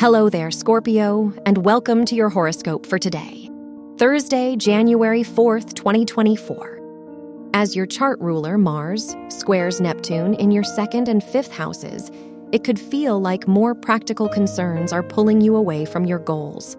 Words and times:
Hello 0.00 0.30
there, 0.30 0.50
Scorpio, 0.50 1.30
and 1.44 1.58
welcome 1.58 2.06
to 2.06 2.14
your 2.14 2.30
horoscope 2.30 2.86
for 2.86 2.98
today, 2.98 3.50
Thursday, 3.98 4.56
January 4.56 5.22
4th, 5.22 5.74
2024. 5.74 7.50
As 7.52 7.76
your 7.76 7.84
chart 7.84 8.18
ruler, 8.18 8.56
Mars, 8.56 9.14
squares 9.28 9.78
Neptune 9.78 10.32
in 10.32 10.50
your 10.50 10.64
second 10.64 11.10
and 11.10 11.22
fifth 11.22 11.52
houses, 11.52 12.10
it 12.50 12.64
could 12.64 12.80
feel 12.80 13.20
like 13.20 13.46
more 13.46 13.74
practical 13.74 14.26
concerns 14.26 14.90
are 14.90 15.02
pulling 15.02 15.42
you 15.42 15.54
away 15.54 15.84
from 15.84 16.06
your 16.06 16.20
goals. 16.20 16.78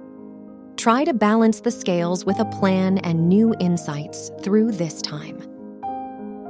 Try 0.76 1.04
to 1.04 1.14
balance 1.14 1.62
the 1.62 1.70
scales 1.70 2.26
with 2.26 2.40
a 2.40 2.46
plan 2.46 2.98
and 3.04 3.30
new 3.30 3.54
insights 3.60 4.32
through 4.42 4.72
this 4.72 5.00
time. 5.00 5.40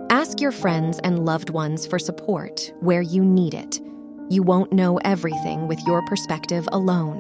Ask 0.10 0.40
your 0.40 0.54
friends 0.54 1.02
and 1.04 1.26
loved 1.26 1.50
ones 1.50 1.86
for 1.86 2.00
support 2.00 2.72
where 2.80 3.02
you 3.02 3.26
need 3.26 3.56
it 3.56 3.82
you 4.32 4.42
won't 4.42 4.72
know 4.72 4.98
everything 5.04 5.68
with 5.68 5.86
your 5.86 6.02
perspective 6.06 6.66
alone. 6.72 7.20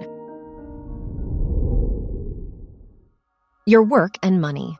Your 3.66 3.84
work 3.84 4.16
and 4.24 4.40
money. 4.40 4.78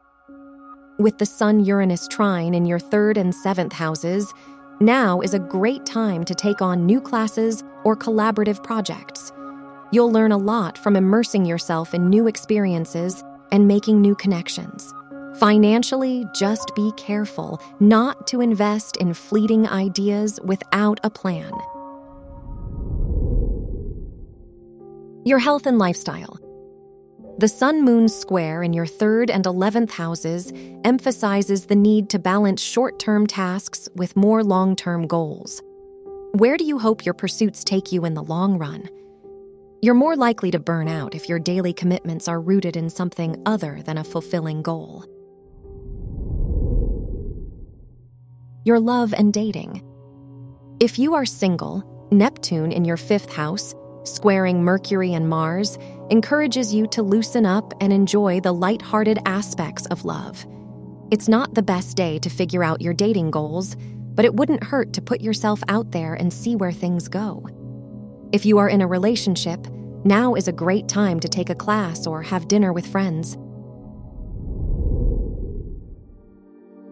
With 0.98 1.18
the 1.18 1.26
Sun 1.26 1.66
Uranus 1.66 2.08
trine 2.08 2.54
in 2.54 2.66
your 2.66 2.80
third 2.80 3.18
and 3.18 3.36
seventh 3.36 3.74
houses, 3.74 4.34
now 4.80 5.20
is 5.20 5.34
a 5.34 5.40
great 5.40 5.86
time 5.86 6.24
to 6.24 6.34
take 6.34 6.62
on 6.62 6.86
new 6.86 7.02
classes 7.02 7.66
or 7.84 7.98
collaborative 7.98 8.64
projects. 8.64 9.34
You'll 9.92 10.12
learn 10.12 10.32
a 10.32 10.38
lot 10.38 10.78
from 10.78 10.96
immersing 10.96 11.44
yourself 11.44 11.94
in 11.94 12.10
new 12.10 12.28
experiences 12.28 13.26
and 13.52 13.68
making 13.68 14.00
new 14.00 14.16
connections. 14.16 14.94
Financially, 15.36 16.26
just 16.34 16.74
be 16.78 16.94
careful 16.96 17.62
not 17.82 18.26
to 18.28 18.40
invest 18.40 18.96
in 18.98 19.14
fleeting 19.14 19.68
ideas 19.68 20.40
without 20.46 21.02
a 21.04 21.10
plan. 21.10 21.52
Your 25.24 25.38
health 25.38 25.68
and 25.68 25.78
lifestyle. 25.78 26.40
The 27.38 27.48
Sun 27.48 27.84
Moon 27.84 28.08
square 28.08 28.64
in 28.64 28.74
your 28.74 28.88
third 28.88 29.30
and 29.30 29.46
11th 29.46 29.92
houses 29.92 30.52
emphasizes 30.84 31.68
the 31.68 31.76
need 31.76 32.10
to 32.10 32.18
balance 32.18 32.60
short 32.60 32.98
term 32.98 33.28
tasks 33.28 33.88
with 33.96 34.16
more 34.16 34.44
long 34.44 34.76
term 34.76 35.06
goals. 35.06 35.62
Where 36.34 36.58
do 36.58 36.66
you 36.66 36.80
hope 36.80 37.06
your 37.06 37.14
pursuits 37.14 37.64
take 37.64 37.92
you 37.92 38.04
in 38.04 38.16
the 38.16 38.24
long 38.24 38.58
run? 38.58 38.90
You're 39.84 39.94
more 39.94 40.16
likely 40.16 40.50
to 40.52 40.60
burn 40.60 40.88
out 40.88 41.14
if 41.14 41.30
your 41.30 41.40
daily 41.40 41.74
commitments 41.74 42.28
are 42.28 42.42
rooted 42.42 42.76
in 42.76 42.90
something 42.90 43.40
other 43.46 43.82
than 43.84 44.00
a 44.00 44.04
fulfilling 44.04 44.64
goal. 44.64 45.06
Your 48.66 48.80
love 48.80 49.14
and 49.14 49.32
dating. 49.32 49.84
If 50.80 50.98
you 50.98 51.14
are 51.14 51.26
single, 51.26 51.84
Neptune 52.12 52.72
in 52.72 52.86
your 52.86 52.98
fifth 52.98 53.32
house 53.32 53.74
squaring 54.04 54.64
Mercury 54.64 55.14
and 55.14 55.28
Mars, 55.30 55.78
encourages 56.10 56.74
you 56.74 56.88
to 56.88 57.04
loosen 57.04 57.46
up 57.46 57.74
and 57.82 57.94
enjoy 57.94 58.40
the 58.40 58.52
light-hearted 58.52 59.20
aspects 59.26 59.86
of 59.88 60.06
love. 60.06 60.46
It's 61.12 61.28
not 61.28 61.54
the 61.54 61.64
best 61.64 61.98
day 61.98 62.20
to 62.20 62.30
figure 62.30 62.64
out 62.64 62.82
your 62.82 62.94
dating 62.94 63.32
goals, 63.32 63.76
but 64.14 64.26
it 64.26 64.34
wouldn't 64.34 64.64
hurt 64.64 64.94
to 64.94 65.02
put 65.02 65.22
yourself 65.22 65.62
out 65.68 65.92
there 65.92 66.14
and 66.14 66.32
see 66.32 66.56
where 66.56 66.72
things 66.72 67.08
go. 67.08 67.48
If 68.32 68.46
you 68.46 68.58
are 68.58 68.70
in 68.70 68.82
a 68.82 68.88
relationship, 68.88 69.68
now 70.04 70.36
is 70.36 70.48
a 70.48 70.54
great 70.54 70.88
time 70.88 71.20
to 71.20 71.28
take 71.28 71.50
a 71.50 71.56
class 71.56 72.08
or 72.08 72.22
have 72.22 72.48
dinner 72.48 72.74
with 72.74 72.88
friends. 72.88 73.38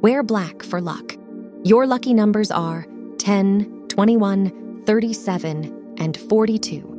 Wear 0.01 0.22
black 0.23 0.63
for 0.63 0.79
luck. 0.79 1.17
Your 1.63 1.85
lucky 1.88 2.13
numbers 2.13 2.51
are 2.51 2.85
10, 3.17 3.88
21, 3.89 4.84
37, 4.85 5.95
and 5.97 6.16
42. 6.17 6.98